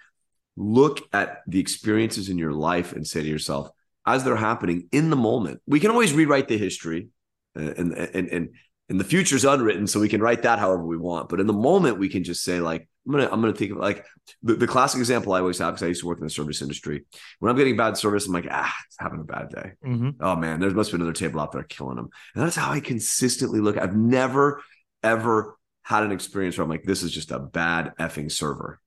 look 0.56 1.00
at 1.12 1.42
the 1.46 1.60
experiences 1.60 2.28
in 2.28 2.38
your 2.38 2.52
life 2.52 2.92
and 2.92 3.06
say 3.06 3.22
to 3.22 3.28
yourself, 3.28 3.70
as 4.06 4.24
they're 4.24 4.36
happening 4.36 4.88
in 4.92 5.10
the 5.10 5.16
moment, 5.16 5.60
we 5.66 5.80
can 5.80 5.90
always 5.90 6.12
rewrite 6.12 6.48
the 6.48 6.58
history, 6.58 7.08
uh, 7.56 7.72
and 7.76 7.92
and 7.92 8.28
and 8.28 8.54
and 8.88 9.00
the 9.00 9.04
future's 9.04 9.44
unwritten, 9.44 9.86
so 9.86 10.00
we 10.00 10.08
can 10.08 10.20
write 10.20 10.42
that 10.42 10.58
however 10.58 10.84
we 10.84 10.96
want. 10.96 11.28
But 11.28 11.40
in 11.40 11.46
the 11.46 11.52
moment, 11.52 11.98
we 11.98 12.08
can 12.08 12.24
just 12.24 12.42
say 12.42 12.60
like, 12.60 12.88
I'm 13.06 13.12
gonna 13.12 13.28
I'm 13.30 13.40
gonna 13.40 13.52
think 13.52 13.72
of 13.72 13.78
like 13.78 14.04
the, 14.42 14.54
the 14.54 14.66
classic 14.66 14.98
example 14.98 15.34
I 15.34 15.40
always 15.40 15.58
have 15.58 15.74
because 15.74 15.82
I 15.82 15.88
used 15.88 16.00
to 16.00 16.06
work 16.06 16.18
in 16.18 16.24
the 16.24 16.30
service 16.30 16.62
industry. 16.62 17.04
When 17.38 17.50
I'm 17.50 17.56
getting 17.56 17.76
bad 17.76 17.96
service, 17.96 18.26
I'm 18.26 18.32
like, 18.32 18.46
ah, 18.50 18.74
it's 18.86 18.96
having 18.98 19.20
a 19.20 19.24
bad 19.24 19.50
day. 19.50 19.72
Mm-hmm. 19.84 20.10
Oh 20.20 20.36
man, 20.36 20.60
there 20.60 20.70
must 20.70 20.90
be 20.90 20.96
another 20.96 21.12
table 21.12 21.40
out 21.40 21.52
there 21.52 21.62
killing 21.64 21.96
them. 21.96 22.08
And 22.34 22.44
that's 22.44 22.56
how 22.56 22.70
I 22.70 22.80
consistently 22.80 23.60
look. 23.60 23.76
I've 23.76 23.96
never 23.96 24.62
ever 25.02 25.58
had 25.82 26.02
an 26.02 26.12
experience 26.12 26.56
where 26.56 26.64
I'm 26.64 26.70
like, 26.70 26.84
this 26.84 27.02
is 27.02 27.12
just 27.12 27.30
a 27.30 27.38
bad 27.38 27.92
effing 28.00 28.32
server, 28.32 28.80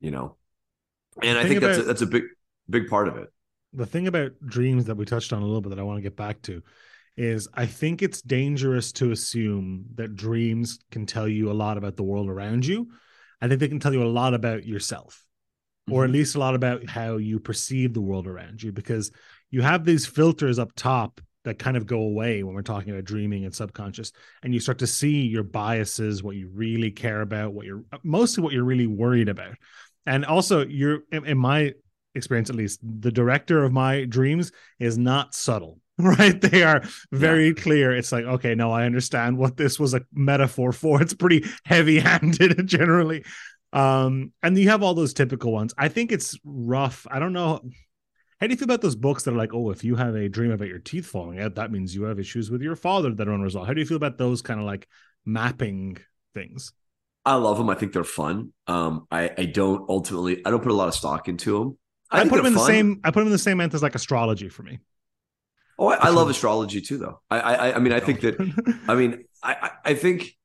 you 0.00 0.10
know. 0.10 0.36
And 1.22 1.38
I 1.38 1.44
think 1.44 1.58
about, 1.58 1.68
that's 1.68 1.78
a, 1.78 1.82
that's 1.82 2.02
a 2.02 2.06
big 2.06 2.24
big 2.68 2.88
part 2.88 3.08
of 3.08 3.16
it. 3.16 3.28
The 3.72 3.86
thing 3.86 4.06
about 4.06 4.32
dreams 4.44 4.84
that 4.86 4.96
we 4.96 5.06
touched 5.06 5.32
on 5.32 5.40
a 5.42 5.46
little 5.46 5.62
bit 5.62 5.70
that 5.70 5.78
I 5.78 5.82
want 5.82 5.96
to 5.96 6.02
get 6.02 6.16
back 6.16 6.42
to 6.42 6.62
is 7.16 7.48
I 7.54 7.66
think 7.66 8.02
it's 8.02 8.20
dangerous 8.20 8.92
to 8.92 9.12
assume 9.12 9.84
that 9.94 10.16
dreams 10.16 10.78
can 10.90 11.06
tell 11.06 11.28
you 11.28 11.50
a 11.50 11.54
lot 11.54 11.78
about 11.78 11.96
the 11.96 12.02
world 12.02 12.28
around 12.28 12.66
you 12.66 12.88
I 13.40 13.48
think 13.48 13.60
they 13.60 13.68
can 13.68 13.80
tell 13.80 13.92
you 13.92 14.02
a 14.02 14.04
lot 14.04 14.34
about 14.34 14.64
yourself, 14.64 15.24
mm-hmm. 15.88 15.96
or 15.96 16.04
at 16.04 16.08
mm-hmm. 16.08 16.14
least 16.14 16.34
a 16.34 16.38
lot 16.38 16.54
about 16.54 16.88
how 16.88 17.16
you 17.16 17.38
perceive 17.38 17.94
the 17.94 18.00
world 18.00 18.26
around 18.26 18.62
you, 18.62 18.72
because 18.72 19.10
you 19.50 19.62
have 19.62 19.84
these 19.84 20.06
filters 20.06 20.58
up 20.58 20.72
top 20.76 21.20
that 21.44 21.58
kind 21.58 21.76
of 21.76 21.86
go 21.86 22.00
away 22.00 22.42
when 22.42 22.54
we're 22.54 22.62
talking 22.62 22.92
about 22.92 23.04
dreaming 23.04 23.44
and 23.44 23.54
subconscious 23.54 24.12
and 24.42 24.52
you 24.52 24.60
start 24.60 24.78
to 24.78 24.86
see 24.86 25.22
your 25.22 25.42
biases 25.42 26.22
what 26.22 26.36
you 26.36 26.50
really 26.52 26.90
care 26.90 27.22
about 27.22 27.52
what 27.52 27.66
you're 27.66 27.82
mostly 28.02 28.42
what 28.42 28.52
you're 28.52 28.64
really 28.64 28.86
worried 28.86 29.28
about 29.28 29.54
and 30.06 30.24
also 30.24 30.66
you're 30.66 31.00
in 31.12 31.38
my 31.38 31.72
experience 32.14 32.50
at 32.50 32.56
least 32.56 32.80
the 32.82 33.10
director 33.10 33.64
of 33.64 33.72
my 33.72 34.04
dreams 34.04 34.52
is 34.78 34.98
not 34.98 35.34
subtle 35.34 35.78
right? 36.18 36.40
They 36.40 36.62
are 36.62 36.82
very 37.12 37.48
yeah. 37.48 37.54
clear. 37.54 37.96
It's 37.96 38.12
like, 38.12 38.24
okay, 38.24 38.54
no, 38.54 38.70
I 38.70 38.84
understand 38.84 39.38
what 39.38 39.56
this 39.56 39.78
was 39.78 39.94
a 39.94 40.02
metaphor 40.12 40.72
for. 40.72 41.00
It's 41.02 41.14
pretty 41.14 41.44
heavy 41.64 41.98
handed 41.98 42.60
generally. 42.66 43.24
Um, 43.72 44.32
and 44.42 44.58
you 44.58 44.68
have 44.70 44.82
all 44.82 44.94
those 44.94 45.14
typical 45.14 45.52
ones. 45.52 45.74
I 45.78 45.88
think 45.88 46.12
it's 46.12 46.38
rough. 46.44 47.06
I 47.10 47.18
don't 47.18 47.32
know. 47.32 47.60
How 48.40 48.46
do 48.46 48.52
you 48.52 48.56
feel 48.56 48.64
about 48.64 48.80
those 48.80 48.96
books 48.96 49.24
that 49.24 49.34
are 49.34 49.36
like, 49.36 49.52
oh, 49.52 49.70
if 49.70 49.84
you 49.84 49.96
have 49.96 50.14
a 50.14 50.28
dream 50.28 50.50
about 50.50 50.68
your 50.68 50.78
teeth 50.78 51.06
falling 51.06 51.38
out, 51.40 51.56
that 51.56 51.70
means 51.70 51.94
you 51.94 52.04
have 52.04 52.18
issues 52.18 52.50
with 52.50 52.62
your 52.62 52.74
father 52.74 53.14
that 53.14 53.28
are 53.28 53.32
unresolved? 53.32 53.66
How 53.66 53.74
do 53.74 53.80
you 53.80 53.86
feel 53.86 53.98
about 53.98 54.16
those 54.16 54.40
kind 54.40 54.58
of 54.58 54.66
like 54.66 54.88
mapping 55.26 55.98
things? 56.32 56.72
I 57.24 57.34
love 57.34 57.58
them. 57.58 57.68
I 57.68 57.74
think 57.74 57.92
they're 57.92 58.02
fun. 58.02 58.54
Um, 58.66 59.06
I, 59.10 59.30
I 59.36 59.44
don't 59.44 59.88
ultimately, 59.90 60.44
I 60.44 60.50
don't 60.50 60.62
put 60.62 60.72
a 60.72 60.74
lot 60.74 60.88
of 60.88 60.94
stock 60.94 61.28
into 61.28 61.58
them. 61.58 61.78
I, 62.10 62.22
I 62.22 62.28
put 62.28 62.36
them 62.36 62.46
in 62.46 62.54
fun. 62.54 62.62
the 62.62 62.66
same. 62.66 63.00
I 63.04 63.10
put 63.10 63.20
them 63.20 63.28
in 63.28 63.32
the 63.32 63.38
same 63.38 63.58
ment 63.58 63.74
as 63.74 63.82
like 63.82 63.94
astrology 63.94 64.48
for 64.48 64.62
me. 64.62 64.78
Oh, 65.80 65.88
I, 65.88 65.94
I 65.94 66.08
love 66.10 66.28
astrology 66.28 66.82
too, 66.82 66.98
though. 66.98 67.20
I, 67.30 67.40
I, 67.40 67.76
I 67.76 67.78
mean, 67.78 67.94
I 67.94 68.00
think 68.00 68.20
that, 68.20 68.36
I 68.88 68.94
mean, 68.94 69.24
I, 69.42 69.70
I 69.82 69.94
think 69.94 70.36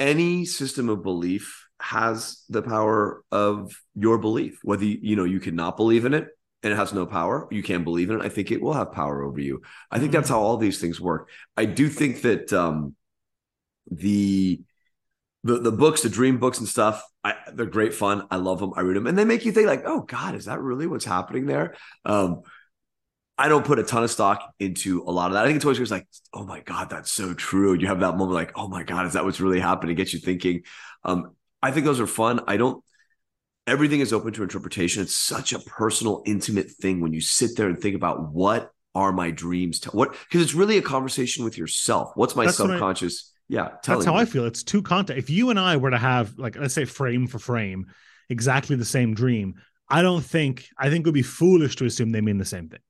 any 0.00 0.46
system 0.46 0.88
of 0.88 1.02
belief 1.02 1.68
has 1.80 2.42
the 2.48 2.62
power 2.62 3.22
of 3.30 3.78
your 3.94 4.16
belief. 4.16 4.60
Whether 4.62 4.86
you, 4.86 4.98
you 5.02 5.16
know 5.16 5.24
you 5.24 5.40
cannot 5.40 5.76
believe 5.76 6.06
in 6.06 6.14
it 6.14 6.28
and 6.62 6.72
it 6.72 6.76
has 6.76 6.94
no 6.94 7.04
power, 7.04 7.48
you 7.50 7.62
can 7.62 7.84
believe 7.84 8.08
in 8.08 8.18
it. 8.20 8.24
I 8.24 8.30
think 8.30 8.50
it 8.50 8.62
will 8.62 8.72
have 8.72 8.92
power 8.92 9.22
over 9.22 9.40
you. 9.40 9.60
I 9.90 9.98
think 9.98 10.12
that's 10.12 10.30
how 10.30 10.40
all 10.40 10.56
these 10.56 10.80
things 10.80 10.98
work. 10.98 11.28
I 11.56 11.66
do 11.66 11.90
think 11.90 12.22
that 12.22 12.50
um, 12.52 12.94
the 13.90 14.62
the 15.44 15.58
the 15.58 15.72
books, 15.72 16.00
the 16.00 16.08
dream 16.08 16.38
books 16.38 16.58
and 16.58 16.68
stuff, 16.68 17.04
I, 17.22 17.34
they're 17.52 17.66
great 17.66 17.94
fun. 17.94 18.26
I 18.30 18.36
love 18.36 18.58
them. 18.58 18.72
I 18.74 18.80
read 18.80 18.96
them, 18.96 19.06
and 19.06 19.18
they 19.18 19.26
make 19.26 19.44
you 19.44 19.52
think 19.52 19.66
like, 19.66 19.82
oh 19.84 20.00
God, 20.00 20.34
is 20.34 20.46
that 20.46 20.60
really 20.60 20.86
what's 20.86 21.04
happening 21.04 21.44
there? 21.44 21.74
Um, 22.06 22.42
I 23.40 23.48
don't 23.48 23.64
put 23.64 23.78
a 23.78 23.84
ton 23.84 24.02
of 24.02 24.10
stock 24.10 24.52
into 24.58 25.04
a 25.06 25.12
lot 25.12 25.28
of 25.28 25.34
that. 25.34 25.44
I 25.44 25.46
think 25.46 25.56
it's 25.56 25.64
always 25.64 25.92
like, 25.92 26.08
oh 26.34 26.44
my 26.44 26.58
God, 26.60 26.90
that's 26.90 27.12
so 27.12 27.34
true. 27.34 27.74
You 27.74 27.86
have 27.86 28.00
that 28.00 28.16
moment 28.16 28.32
like, 28.32 28.50
oh 28.56 28.66
my 28.66 28.82
God, 28.82 29.06
is 29.06 29.12
that 29.12 29.24
what's 29.24 29.40
really 29.40 29.60
happening? 29.60 29.92
It 29.92 29.96
gets 29.96 30.12
you 30.12 30.18
thinking. 30.18 30.62
Um, 31.04 31.36
I 31.62 31.70
think 31.70 31.86
those 31.86 32.00
are 32.00 32.06
fun. 32.08 32.40
I 32.48 32.56
don't, 32.56 32.82
everything 33.64 34.00
is 34.00 34.12
open 34.12 34.32
to 34.32 34.42
interpretation. 34.42 35.02
It's 35.02 35.14
such 35.14 35.52
a 35.52 35.60
personal, 35.60 36.22
intimate 36.26 36.68
thing 36.68 37.00
when 37.00 37.12
you 37.12 37.20
sit 37.20 37.56
there 37.56 37.68
and 37.68 37.78
think 37.78 37.94
about 37.94 38.32
what 38.32 38.72
are 38.96 39.12
my 39.12 39.30
dreams? 39.30 39.80
To, 39.80 39.90
what, 39.90 40.10
because 40.10 40.42
it's 40.42 40.54
really 40.54 40.76
a 40.76 40.82
conversation 40.82 41.44
with 41.44 41.56
yourself. 41.56 42.10
What's 42.16 42.34
my 42.34 42.46
that's 42.46 42.56
subconscious? 42.56 43.32
I, 43.32 43.54
yeah. 43.54 43.68
That's 43.84 44.04
how 44.04 44.14
me. 44.14 44.20
I 44.20 44.24
feel. 44.24 44.46
It's 44.46 44.64
two 44.64 44.82
content. 44.82 45.16
If 45.16 45.30
you 45.30 45.50
and 45.50 45.60
I 45.60 45.76
were 45.76 45.90
to 45.90 45.98
have, 45.98 46.36
like, 46.38 46.56
let's 46.56 46.74
say 46.74 46.86
frame 46.86 47.28
for 47.28 47.38
frame, 47.38 47.86
exactly 48.28 48.74
the 48.74 48.84
same 48.84 49.14
dream, 49.14 49.54
I 49.88 50.02
don't 50.02 50.24
think, 50.24 50.66
I 50.76 50.90
think 50.90 51.06
it 51.06 51.08
would 51.08 51.14
be 51.14 51.22
foolish 51.22 51.76
to 51.76 51.84
assume 51.84 52.10
they 52.10 52.20
mean 52.20 52.38
the 52.38 52.44
same 52.44 52.68
thing 52.68 52.80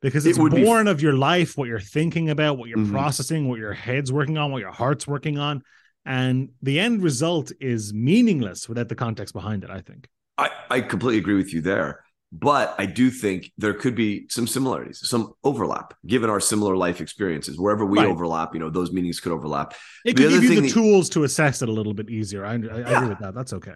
because 0.00 0.26
it's 0.26 0.38
it 0.38 0.50
born 0.50 0.84
be... 0.84 0.90
of 0.90 1.02
your 1.02 1.14
life, 1.14 1.56
what 1.56 1.68
you're 1.68 1.80
thinking 1.80 2.30
about, 2.30 2.58
what 2.58 2.68
you're 2.68 2.78
mm-hmm. 2.78 2.92
processing, 2.92 3.48
what 3.48 3.58
your 3.58 3.72
head's 3.72 4.12
working 4.12 4.38
on, 4.38 4.52
what 4.52 4.60
your 4.60 4.72
heart's 4.72 5.06
working 5.06 5.38
on. 5.38 5.62
And 6.04 6.50
the 6.62 6.80
end 6.80 7.02
result 7.02 7.52
is 7.60 7.92
meaningless 7.92 8.68
without 8.68 8.88
the 8.88 8.94
context 8.94 9.34
behind 9.34 9.64
it, 9.64 9.70
I 9.70 9.80
think. 9.80 10.08
I, 10.38 10.50
I 10.70 10.80
completely 10.80 11.18
agree 11.18 11.34
with 11.34 11.52
you 11.52 11.60
there. 11.60 12.04
but 12.30 12.74
I 12.78 12.86
do 12.86 13.10
think 13.10 13.50
there 13.56 13.74
could 13.74 13.94
be 13.94 14.26
some 14.28 14.46
similarities, 14.46 15.00
some 15.08 15.32
overlap, 15.44 15.94
given 16.06 16.28
our 16.30 16.40
similar 16.40 16.76
life 16.76 17.00
experiences. 17.00 17.58
Wherever 17.58 17.86
we 17.86 17.98
right. 17.98 18.06
overlap, 18.06 18.54
you 18.54 18.60
know, 18.60 18.70
those 18.70 18.92
meanings 18.92 19.18
could 19.20 19.32
overlap. 19.32 19.74
It 20.04 20.16
could 20.16 20.30
give 20.30 20.44
you 20.44 20.60
the 20.60 20.68
tools 20.68 21.08
to 21.10 21.24
assess 21.24 21.62
it 21.62 21.68
a 21.68 21.72
little 21.72 21.94
bit 21.94 22.10
easier. 22.10 22.44
I, 22.44 22.52
I, 22.52 22.56
yeah. 22.56 22.70
I 22.70 22.92
agree 22.92 23.08
with 23.08 23.18
that. 23.20 23.34
That's 23.34 23.52
okay 23.54 23.74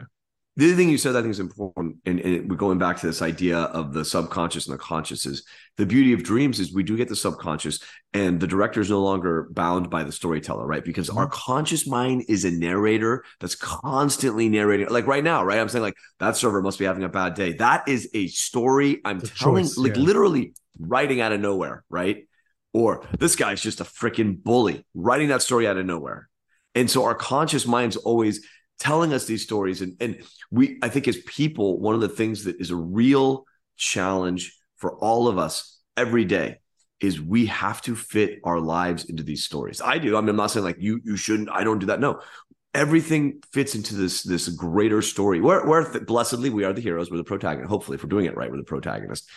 the 0.56 0.66
other 0.66 0.76
thing 0.76 0.90
you 0.90 0.99
said 0.99 1.16
I 1.16 1.23
think 1.23 1.30
is 1.30 1.40
important, 1.40 1.97
and, 2.04 2.21
and 2.21 2.50
we're 2.50 2.56
going 2.56 2.78
back 2.78 2.99
to 2.99 3.06
this 3.06 3.23
idea 3.23 3.59
of 3.59 3.94
the 3.94 4.04
subconscious 4.04 4.66
and 4.66 4.75
the 4.75 4.78
conscious 4.78 5.25
is 5.25 5.44
the 5.78 5.87
beauty 5.87 6.12
of 6.12 6.23
dreams 6.23 6.61
is 6.61 6.75
we 6.75 6.82
do 6.82 6.97
get 6.97 7.09
the 7.09 7.16
subconscious, 7.16 7.80
and 8.12 8.38
the 8.38 8.47
director 8.47 8.80
is 8.80 8.90
no 8.90 9.00
longer 9.02 9.49
bound 9.50 9.88
by 9.88 10.04
the 10.04 10.12
storyteller, 10.12 10.66
right? 10.66 10.85
Because 10.85 11.09
mm-hmm. 11.09 11.18
our 11.18 11.28
conscious 11.28 11.87
mind 11.87 12.25
is 12.28 12.44
a 12.44 12.50
narrator 12.50 13.25
that's 13.40 13.54
constantly 13.54 14.50
narrating. 14.50 14.88
Like 14.88 15.06
right 15.06 15.25
now, 15.25 15.42
right? 15.42 15.59
I'm 15.59 15.71
saying 15.71 15.82
like 15.82 15.97
that 16.18 16.37
server 16.37 16.61
must 16.61 16.78
be 16.78 16.85
having 16.85 17.04
a 17.04 17.09
bad 17.09 17.35
day. 17.35 17.54
That 17.54 17.88
is 17.88 18.11
a 18.12 18.26
story 18.26 19.00
I'm 19.04 19.21
the 19.21 19.28
telling, 19.28 19.64
choice, 19.64 19.78
like 19.78 19.97
yeah. 19.97 20.02
literally 20.02 20.54
writing 20.78 21.23
out 21.23 21.32
of 21.32 21.40
nowhere, 21.40 21.85
right? 21.88 22.26
Or 22.75 23.06
this 23.18 23.37
guy's 23.37 23.62
just 23.62 23.80
a 23.80 23.85
freaking 23.85 24.42
bully, 24.42 24.85
writing 24.94 25.28
that 25.28 25.42
story 25.42 25.66
out 25.66 25.78
of 25.78 25.87
nowhere. 25.87 26.28
And 26.75 26.90
so 26.90 27.04
our 27.04 27.14
conscious 27.14 27.66
mind's 27.66 27.97
always 27.97 28.47
telling 28.79 29.12
us 29.12 29.26
these 29.26 29.43
stories. 29.43 29.81
And 29.81 29.97
and 30.00 30.23
we 30.50 30.79
i 30.83 30.88
think 30.88 31.09
as 31.09 31.17
people 31.19 31.79
one 31.81 31.95
of 31.95 32.00
the 32.00 32.09
things 32.09 32.45
that 32.45 32.61
is 32.61 32.71
a 32.71 32.76
real 32.76 33.47
challenge 33.76 34.57
for 34.76 34.99
all 34.99 35.29
of 35.29 35.38
us 35.38 35.81
every 35.97 36.25
day 36.25 36.59
is 37.00 37.21
we 37.21 37.47
have 37.47 37.83
to 37.83 37.97
fit 37.97 38.38
our 38.45 38.61
lives 38.61 39.07
into 39.07 39.23
these 39.23 39.45
stories. 39.45 39.81
I 39.81 39.99
do. 39.99 40.17
I 40.17 40.21
mean 40.21 40.31
i'm 40.31 40.37
not 40.37 40.50
saying 40.50 40.64
like 40.64 40.79
you 40.79 41.00
you 41.05 41.17
shouldn't. 41.17 41.49
I 41.50 41.64
don't 41.64 41.79
do 41.79 41.87
that. 41.87 42.00
No. 42.00 42.21
Everything 42.75 43.43
fits 43.52 43.75
into 43.75 43.95
this 43.95 44.23
this 44.23 44.49
greater 44.49 45.02
story. 45.02 45.41
Where 45.41 45.64
where 45.67 46.00
blessedly 46.00 46.50
we 46.50 46.64
are 46.64 46.73
the 46.73 46.81
heroes. 46.81 47.11
We're 47.11 47.19
the 47.19 47.25
protagonist. 47.25 47.71
Hopefully 47.71 47.97
if 47.97 48.02
we're 48.02 48.09
doing 48.09 48.26
it 48.26 48.37
right 48.37 48.50
we're 48.50 48.57
the 48.57 48.64
protagonist. 48.64 49.29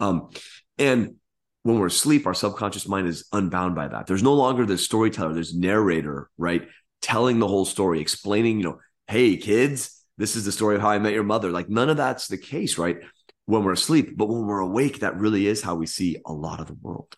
Um 0.00 0.30
and 0.78 1.16
when 1.64 1.78
we're 1.78 1.86
asleep 1.86 2.26
our 2.26 2.34
subconscious 2.34 2.88
mind 2.88 3.08
is 3.08 3.24
unbound 3.32 3.74
by 3.74 3.88
that. 3.88 4.06
There's 4.06 4.22
no 4.22 4.34
longer 4.34 4.66
this 4.66 4.84
storyteller 4.84 5.32
there's 5.32 5.54
narrator 5.54 6.28
right 6.38 6.68
telling 7.02 7.38
the 7.38 7.48
whole 7.48 7.66
story 7.66 8.00
explaining 8.00 8.58
you 8.58 8.64
know 8.64 8.78
hey, 9.08 9.36
kids, 9.36 10.04
this 10.16 10.36
is 10.36 10.44
the 10.44 10.52
story 10.52 10.76
of 10.76 10.80
how 10.80 10.88
I 10.88 10.98
met 10.98 11.12
your 11.12 11.22
mother. 11.22 11.50
Like 11.50 11.68
none 11.68 11.90
of 11.90 11.98
that's 11.98 12.28
the 12.28 12.38
case, 12.38 12.78
right? 12.78 12.98
When 13.44 13.64
we're 13.64 13.72
asleep, 13.72 14.16
but 14.16 14.26
when 14.26 14.46
we're 14.46 14.60
awake, 14.60 15.00
that 15.00 15.18
really 15.18 15.46
is 15.46 15.60
how 15.62 15.74
we 15.74 15.86
see 15.86 16.18
a 16.24 16.32
lot 16.32 16.60
of 16.60 16.66
the 16.66 16.76
world. 16.80 17.14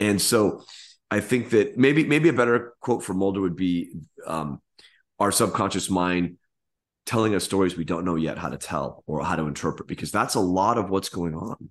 And 0.00 0.20
so 0.20 0.64
I 1.10 1.20
think 1.20 1.50
that 1.50 1.78
maybe 1.78 2.04
maybe 2.04 2.28
a 2.28 2.32
better 2.34 2.74
quote 2.80 3.02
from 3.02 3.18
Mulder 3.18 3.40
would 3.40 3.56
be 3.56 3.92
um, 4.26 4.60
our 5.18 5.32
subconscious 5.32 5.88
mind 5.88 6.36
telling 7.06 7.34
us 7.34 7.44
stories 7.44 7.76
we 7.76 7.84
don't 7.84 8.04
know 8.04 8.16
yet 8.16 8.36
how 8.36 8.50
to 8.50 8.58
tell 8.58 9.02
or 9.06 9.24
how 9.24 9.36
to 9.36 9.46
interpret, 9.46 9.88
because 9.88 10.12
that's 10.12 10.34
a 10.34 10.40
lot 10.40 10.76
of 10.76 10.90
what's 10.90 11.08
going 11.08 11.34
on. 11.34 11.70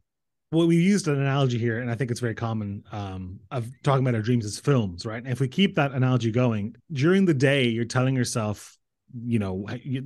Well, 0.51 0.67
we 0.67 0.77
used 0.77 1.09
an 1.09 1.19
analogy 1.19 1.57
here, 1.57 1.79
and 1.79 1.91
I 1.91 1.95
think 1.95 2.09
it's 2.09 2.21
very 2.21 2.35
common 2.35 2.83
um, 2.93 3.41
of 3.51 3.69
talking 3.83 4.05
about 4.05 4.15
our 4.15 4.21
dreams 4.21 4.45
as 4.45 4.57
films, 4.57 5.05
right? 5.05 5.21
And 5.21 5.31
if 5.31 5.41
we 5.41 5.49
keep 5.49 5.75
that 5.75 5.91
analogy 5.91 6.31
going, 6.31 6.75
during 6.91 7.25
the 7.25 7.33
day, 7.33 7.67
you're 7.67 7.83
telling 7.83 8.15
yourself 8.15 8.77
you 9.23 9.39
know 9.39 9.65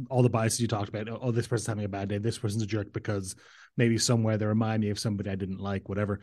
all 0.10 0.21
the 0.21 0.29
biases 0.29 0.60
you 0.60 0.67
talked 0.67 0.89
about 0.89 1.07
oh 1.10 1.31
this 1.31 1.48
person's 1.48 1.67
having 1.67 1.83
a 1.83 1.89
bad 1.89 2.07
day 2.07 2.19
this 2.19 2.38
person's 2.38 2.62
a 2.62 2.67
jerk 2.67 2.93
because 2.93 3.36
maybe 3.75 3.98
somewhere 3.98 4.38
they 4.38 4.45
remind 4.45 4.83
me 4.83 4.91
of 4.91 5.00
somebody 5.00 5.29
i 5.29 5.36
didn't 5.36 5.60
like 5.60 5.89
whatever. 5.89 6.21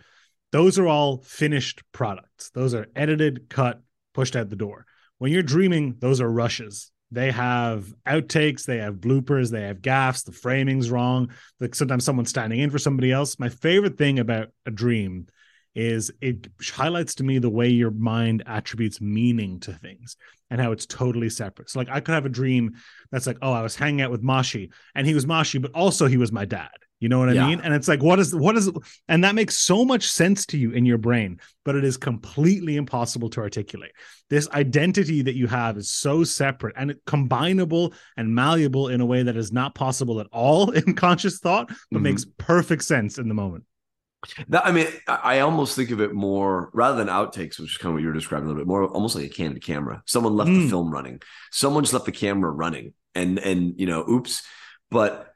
Those 0.51 0.79
are 0.79 0.87
all 0.87 1.19
finished 1.23 1.83
products. 1.93 2.49
Those 2.51 2.73
are 2.75 2.87
edited 2.97 3.51
cut 3.51 3.83
pushed 4.15 4.35
out 4.35 4.49
the 4.49 4.57
door. 4.57 4.87
When 5.19 5.33
you're 5.33 5.43
dreaming 5.43 5.97
those 5.99 6.21
are 6.21 6.31
rushes 6.31 6.91
they 7.11 7.31
have 7.31 7.93
outtakes 8.07 8.65
they 8.65 8.79
have 8.79 8.97
bloopers 8.97 9.51
they 9.51 9.63
have 9.63 9.81
gaffs 9.81 10.23
the 10.23 10.33
framing's 10.33 10.91
wrong 10.91 11.31
like 11.61 11.75
sometimes 11.75 12.05
someone's 12.05 12.29
standing 12.29 12.61
in 12.61 12.71
for 12.71 12.79
somebody 12.79 13.11
else 13.11 13.39
my 13.39 13.49
favorite 13.49 13.97
thing 13.97 14.19
about 14.19 14.49
a 14.67 14.71
dream 14.71 15.27
is 15.75 16.11
it 16.21 16.49
highlights 16.73 17.15
to 17.15 17.25
me 17.25 17.39
the 17.39 17.49
way 17.49 17.69
your 17.69 17.93
mind 17.93 18.43
attributes 18.47 19.01
meaning 19.01 19.61
to 19.61 19.73
things 19.73 20.17
and 20.51 20.61
how 20.61 20.73
it's 20.73 20.87
totally 20.87 21.31
separate. 21.31 21.71
So 21.71 21.79
like 21.79 21.89
I 21.89 22.01
could 22.01 22.15
have 22.15 22.27
a 22.27 22.31
dream 22.31 22.75
that's 23.13 23.27
like, 23.27 23.39
oh, 23.43 23.53
I 23.53 23.63
was 23.63 23.77
hanging 23.77 24.01
out 24.01 24.11
with 24.11 24.23
Mashi 24.23 24.73
and 24.95 25.07
he 25.07 25.15
was 25.15 25.27
Mashi, 25.27 25.63
but 25.63 25.73
also 25.73 26.07
he 26.07 26.17
was 26.17 26.33
my 26.33 26.45
dad. 26.45 26.71
You 27.01 27.09
know 27.09 27.21
what 27.21 27.29
I 27.29 27.35
yeah. 27.35 27.47
mean? 27.47 27.61
And 27.61 27.75
it's 27.75 27.87
like, 27.87 28.03
what 28.03 28.19
is 28.19 28.35
what 28.35 28.57
is 28.57 28.71
and 29.09 29.23
that 29.23 29.35
makes 29.35 29.57
so 29.57 29.85
much 29.85 30.09
sense 30.09 30.47
to 30.47 30.59
you 30.59 30.73
in 30.73 30.85
your 30.85 30.99
brain, 30.99 31.41
but 31.65 31.77
it 31.77 31.85
is 31.85 31.97
completely 31.97 32.77
impossible 32.77 33.31
to 33.31 33.41
articulate. 33.41 33.93
This 34.31 34.49
identity 34.51 35.23
that 35.23 35.37
you 35.37 35.47
have 35.47 35.77
is 35.77 35.91
so 35.91 36.25
separate 36.25 36.75
and 36.77 36.97
combinable 37.07 37.95
and 38.17 38.35
malleable 38.35 38.89
in 38.89 39.01
a 39.01 39.07
way 39.07 39.23
that 39.23 39.37
is 39.37 39.53
not 39.53 39.75
possible 39.75 40.21
at 40.21 40.27
all 40.33 40.71
in 40.73 40.95
conscious 40.95 41.39
thought, 41.39 41.69
but 41.69 41.77
mm-hmm. 41.77 42.03
makes 42.03 42.25
perfect 42.37 42.83
sense 42.83 43.19
in 43.19 43.29
the 43.29 43.35
moment. 43.35 43.65
That, 44.49 44.67
I 44.67 44.73
mean, 44.73 44.89
I 45.07 45.41
almost 45.41 45.77
think 45.77 45.93
of 45.93 46.01
it 46.01 46.13
more 46.13 46.71
rather 46.75 46.97
than 46.97 47.07
outtakes, 47.07 47.61
which 47.61 47.71
is 47.71 47.77
kind 47.77 47.91
of 47.91 47.95
what 47.95 48.03
you 48.03 48.09
were 48.09 48.15
describing 48.15 48.47
a 48.47 48.49
little 48.49 48.61
bit 48.61 48.69
more, 48.69 48.85
almost 48.85 49.15
like 49.15 49.25
a 49.25 49.29
candid 49.29 49.63
camera. 49.63 50.03
Someone 50.07 50.35
left 50.35 50.51
mm. 50.51 50.65
the 50.65 50.69
film 50.69 50.91
running. 50.91 51.23
Someone 51.53 51.85
just 51.85 51.93
left 51.93 52.07
the 52.07 52.13
camera 52.13 52.51
running, 52.51 52.95
and 53.15 53.39
and 53.39 53.79
you 53.79 53.87
know, 53.87 54.05
oops. 54.09 54.43
But 54.91 55.28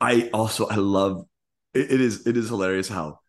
I 0.00 0.30
also 0.32 0.66
I 0.66 0.76
love 0.76 1.24
it, 1.74 1.90
it 1.92 2.00
is 2.00 2.26
it 2.26 2.36
is 2.36 2.48
hilarious 2.48 2.88
how 2.88 3.20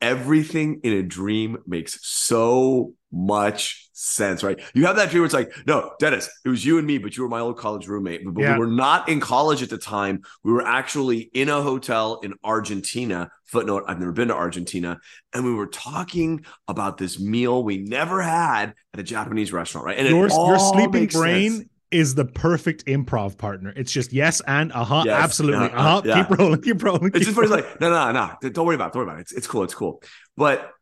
everything 0.00 0.80
in 0.82 0.92
a 0.92 1.02
dream 1.02 1.58
makes 1.66 1.98
so 2.02 2.92
much 3.10 3.88
sense, 3.94 4.42
right? 4.42 4.60
You 4.74 4.84
have 4.86 4.96
that 4.96 5.08
dream 5.08 5.20
where 5.20 5.26
it's 5.26 5.34
like, 5.34 5.52
no, 5.66 5.92
Denis, 5.98 6.28
it 6.44 6.48
was 6.50 6.64
you 6.64 6.76
and 6.76 6.86
me, 6.86 6.98
but 6.98 7.16
you 7.16 7.22
were 7.22 7.28
my 7.28 7.40
old 7.40 7.56
college 7.56 7.86
roommate. 7.86 8.22
But 8.24 8.38
yeah. 8.38 8.52
we 8.52 8.58
were 8.58 8.66
not 8.66 9.08
in 9.08 9.20
college 9.20 9.62
at 9.62 9.70
the 9.70 9.78
time. 9.78 10.22
We 10.42 10.52
were 10.52 10.66
actually 10.66 11.30
in 11.32 11.48
a 11.48 11.62
hotel 11.62 12.20
in 12.22 12.34
Argentina. 12.44 13.30
Footnote, 13.46 13.84
I've 13.86 13.98
never 13.98 14.12
been 14.12 14.28
to 14.28 14.34
Argentina. 14.34 14.98
And 15.32 15.44
we 15.44 15.54
were 15.54 15.68
talking 15.68 16.44
about 16.68 16.98
this 16.98 17.18
meal 17.18 17.62
we 17.64 17.78
never 17.78 18.20
had 18.20 18.74
at 18.92 19.00
a 19.00 19.04
Japanese 19.04 19.52
restaurant, 19.52 19.86
right? 19.86 19.98
And 19.98 20.08
your, 20.08 20.28
your 20.28 20.58
sleeping 20.58 21.06
brain 21.06 21.52
sense 21.52 21.68
is 21.94 22.16
the 22.16 22.24
perfect 22.24 22.84
improv 22.86 23.38
partner. 23.38 23.72
It's 23.76 23.92
just 23.92 24.12
yes 24.12 24.42
and 24.48 24.72
uh 24.72 24.84
huh, 24.84 25.04
yes, 25.06 25.22
absolutely, 25.22 25.70
uh 25.70 25.82
huh. 25.82 26.02
Yeah. 26.04 26.24
Keep 26.24 26.38
rolling, 26.38 26.60
keep 26.60 26.82
rolling. 26.82 27.12
Keep 27.12 27.16
it's 27.16 27.26
just 27.26 27.38
rolling. 27.38 27.50
like 27.50 27.80
no, 27.80 27.88
no, 27.88 28.12
no. 28.12 28.50
Don't 28.50 28.66
worry 28.66 28.74
about, 28.74 28.88
it, 28.88 28.94
don't 28.94 29.06
worry 29.06 29.12
about 29.12 29.18
it. 29.18 29.22
It's, 29.22 29.32
it's 29.32 29.46
cool, 29.46 29.62
it's 29.62 29.74
cool. 29.74 30.02
But 30.36 30.72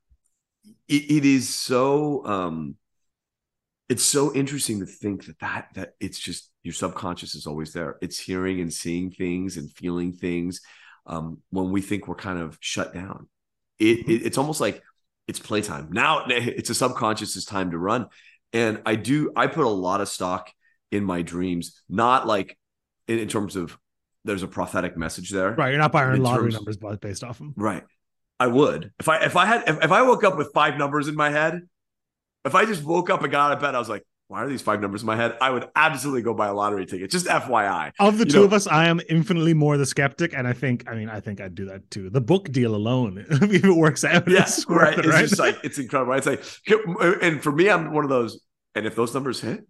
it, 0.88 1.10
it 1.10 1.24
is 1.26 1.50
so, 1.50 2.24
um, 2.24 2.76
it's 3.90 4.02
so 4.02 4.34
interesting 4.34 4.80
to 4.80 4.86
think 4.86 5.26
that 5.26 5.38
that 5.40 5.68
that 5.74 5.90
it's 6.00 6.18
just 6.18 6.50
your 6.62 6.72
subconscious 6.72 7.34
is 7.34 7.46
always 7.46 7.74
there. 7.74 7.98
It's 8.00 8.18
hearing 8.18 8.60
and 8.60 8.72
seeing 8.72 9.10
things 9.10 9.58
and 9.58 9.70
feeling 9.70 10.12
things. 10.12 10.62
Um, 11.06 11.42
when 11.50 11.72
we 11.72 11.82
think 11.82 12.08
we're 12.08 12.14
kind 12.14 12.38
of 12.38 12.56
shut 12.60 12.94
down, 12.94 13.28
it, 13.78 13.98
mm-hmm. 13.98 14.10
it 14.10 14.26
it's 14.26 14.38
almost 14.38 14.62
like 14.62 14.82
it's 15.28 15.38
playtime 15.38 15.90
now. 15.92 16.24
It's 16.28 16.70
a 16.70 16.74
subconscious. 16.74 17.36
It's 17.36 17.44
time 17.44 17.72
to 17.72 17.78
run. 17.78 18.06
And 18.54 18.80
I 18.86 18.94
do. 18.94 19.30
I 19.36 19.46
put 19.46 19.64
a 19.64 19.68
lot 19.68 20.00
of 20.00 20.08
stock 20.08 20.50
in 20.92 21.04
my 21.04 21.22
dreams, 21.22 21.82
not 21.88 22.26
like 22.26 22.56
in, 23.08 23.18
in 23.18 23.28
terms 23.28 23.56
of 23.56 23.76
there's 24.24 24.44
a 24.44 24.48
prophetic 24.48 24.96
message 24.96 25.30
there. 25.30 25.52
Right. 25.52 25.70
You're 25.70 25.78
not 25.78 25.90
buying 25.90 26.22
lottery 26.22 26.52
terms, 26.52 26.78
numbers 26.80 26.98
based 26.98 27.24
off 27.24 27.38
them. 27.38 27.54
Right. 27.56 27.82
I 28.38 28.46
would. 28.46 28.92
If 29.00 29.08
I 29.08 29.24
if 29.24 29.36
I 29.36 29.46
had 29.46 29.68
if, 29.68 29.82
if 29.82 29.92
I 29.92 30.02
woke 30.02 30.22
up 30.22 30.36
with 30.36 30.52
five 30.52 30.76
numbers 30.76 31.08
in 31.08 31.16
my 31.16 31.30
head, 31.30 31.60
if 32.44 32.54
I 32.54 32.64
just 32.64 32.84
woke 32.84 33.10
up 33.10 33.22
and 33.22 33.32
got 33.32 33.50
out 33.50 33.56
of 33.56 33.60
bed, 33.60 33.74
I 33.74 33.78
was 33.78 33.88
like, 33.88 34.04
why 34.28 34.42
are 34.42 34.48
these 34.48 34.62
five 34.62 34.80
numbers 34.80 35.02
in 35.02 35.06
my 35.06 35.16
head? 35.16 35.36
I 35.40 35.50
would 35.50 35.68
absolutely 35.76 36.22
go 36.22 36.32
buy 36.32 36.48
a 36.48 36.54
lottery 36.54 36.86
ticket. 36.86 37.10
Just 37.10 37.26
FYI. 37.26 37.92
Of 38.00 38.18
the 38.18 38.24
you 38.24 38.30
two 38.30 38.38
know, 38.38 38.44
of 38.44 38.52
us, 38.52 38.66
I 38.66 38.86
am 38.86 39.00
infinitely 39.08 39.52
more 39.52 39.76
the 39.76 39.84
skeptic, 39.84 40.32
and 40.34 40.48
I 40.48 40.54
think, 40.54 40.88
I 40.88 40.94
mean, 40.94 41.10
I 41.10 41.20
think 41.20 41.40
I'd 41.40 41.54
do 41.54 41.66
that 41.66 41.90
too. 41.90 42.08
The 42.08 42.22
book 42.22 42.50
deal 42.50 42.74
alone, 42.74 43.26
if 43.30 43.64
it 43.64 43.70
works 43.70 44.04
out, 44.04 44.26
yes, 44.28 44.58
it's 44.58 44.68
right. 44.70 44.98
It, 44.98 45.04
it's 45.04 45.08
right? 45.08 45.28
just 45.28 45.38
like 45.38 45.58
it's 45.62 45.78
incredible. 45.78 46.14
It's 46.14 46.26
like, 46.26 46.42
and 47.22 47.42
for 47.42 47.52
me, 47.52 47.68
I'm 47.68 47.92
one 47.92 48.04
of 48.04 48.10
those. 48.10 48.40
And 48.74 48.86
if 48.86 48.96
those 48.96 49.12
numbers 49.12 49.38
hit, 49.38 49.66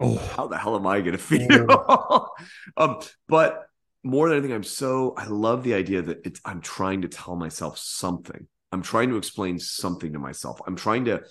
oh, 0.00 0.16
how 0.16 0.46
the 0.46 0.58
hell 0.58 0.76
am 0.76 0.86
I 0.86 1.00
going 1.00 1.12
to 1.12 1.18
feel? 1.18 2.30
Um, 2.76 3.00
but 3.28 3.66
more 4.02 4.28
than 4.28 4.38
anything, 4.38 4.54
I'm 4.54 4.62
so 4.62 5.14
I 5.16 5.26
love 5.26 5.62
the 5.62 5.74
idea 5.74 6.02
that 6.02 6.26
it's 6.26 6.40
I'm 6.44 6.60
trying 6.60 7.02
to 7.02 7.08
tell 7.08 7.36
myself 7.36 7.78
something. 7.78 8.46
I'm 8.72 8.82
trying 8.82 9.08
to 9.10 9.16
explain 9.16 9.58
something 9.58 10.12
to 10.12 10.18
myself. 10.18 10.60
I'm 10.66 10.76
trying 10.76 11.06
to 11.06 11.22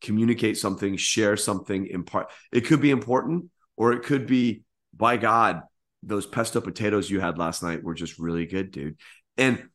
communicate 0.00 0.58
something, 0.58 0.96
share 0.96 1.36
something, 1.36 1.86
impart. 1.86 2.30
It 2.52 2.62
could 2.62 2.80
be 2.80 2.90
important, 2.90 3.46
or 3.76 3.92
it 3.92 4.02
could 4.02 4.26
be, 4.26 4.62
by 4.94 5.16
God, 5.16 5.62
those 6.02 6.26
pesto 6.26 6.60
potatoes 6.60 7.10
you 7.10 7.20
had 7.20 7.38
last 7.38 7.62
night 7.62 7.82
were 7.82 7.94
just 7.94 8.18
really 8.18 8.46
good, 8.46 8.70
dude. 8.70 8.96
And 9.36 9.68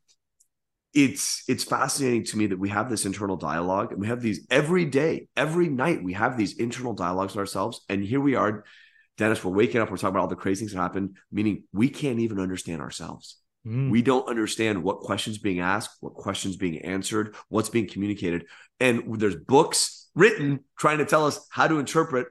it's 0.95 1.43
it's 1.49 1.65
fascinating 1.65 2.23
to 2.23 2.37
me 2.37 2.47
that 2.47 2.57
we 2.57 2.69
have 2.69 2.89
this 2.89 3.05
internal 3.05 3.35
dialogue 3.35 3.91
and 3.91 3.99
we 3.99 4.07
have 4.07 4.21
these 4.21 4.47
every 4.49 4.85
day 4.85 5.27
every 5.35 5.67
night 5.67 6.01
we 6.01 6.13
have 6.13 6.37
these 6.37 6.57
internal 6.57 6.93
dialogues 6.93 7.33
with 7.33 7.41
ourselves. 7.41 7.81
And 7.89 8.03
here 8.03 8.21
we 8.21 8.35
are 8.35 8.63
denis 9.17 9.43
we're 9.43 9.51
waking 9.51 9.81
up 9.81 9.91
we're 9.91 9.97
talking 9.97 10.09
about 10.09 10.21
all 10.21 10.27
the 10.27 10.35
crazy 10.35 10.61
things 10.61 10.73
that 10.73 10.81
happened 10.81 11.17
meaning 11.31 11.63
we 11.73 11.89
can't 11.89 12.19
even 12.19 12.39
understand 12.39 12.81
ourselves. 12.81 13.37
Mm. 13.67 13.89
we 13.89 14.03
don't 14.03 14.29
understand 14.29 14.83
what 14.83 14.99
questions 14.99 15.37
being 15.39 15.59
asked 15.59 15.97
what 15.99 16.13
questions 16.13 16.55
being 16.55 16.79
answered 16.79 17.35
what's 17.49 17.69
being 17.69 17.89
communicated. 17.89 18.45
And 18.79 19.19
there's 19.19 19.35
books 19.35 20.07
written 20.15 20.61
trying 20.79 20.99
to 20.99 21.05
tell 21.05 21.27
us 21.27 21.45
how 21.49 21.67
to 21.67 21.77
interpret 21.77 22.27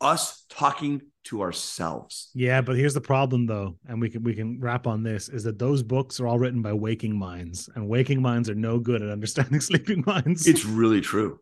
us 0.00 0.44
talking 0.50 1.00
to 1.24 1.42
ourselves. 1.42 2.30
Yeah, 2.34 2.60
but 2.60 2.76
here's 2.76 2.94
the 2.94 3.00
problem 3.00 3.46
though, 3.46 3.76
and 3.88 4.00
we 4.00 4.10
can 4.10 4.22
we 4.22 4.34
can 4.34 4.60
wrap 4.60 4.86
on 4.86 5.02
this 5.02 5.28
is 5.28 5.44
that 5.44 5.58
those 5.58 5.82
books 5.82 6.20
are 6.20 6.26
all 6.26 6.38
written 6.38 6.62
by 6.62 6.72
waking 6.72 7.16
minds, 7.18 7.68
and 7.74 7.88
waking 7.88 8.22
minds 8.22 8.48
are 8.48 8.54
no 8.54 8.78
good 8.78 9.02
at 9.02 9.10
understanding 9.10 9.60
sleeping 9.60 10.04
minds. 10.06 10.46
It's 10.46 10.64
really 10.64 11.00
true. 11.00 11.40